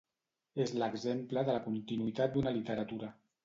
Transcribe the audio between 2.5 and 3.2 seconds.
literatura.